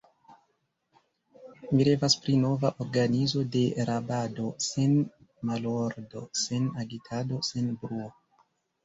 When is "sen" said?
4.69-4.95, 6.45-6.67, 7.51-7.69